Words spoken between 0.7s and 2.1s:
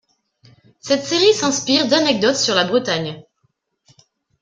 Cette série s'inspire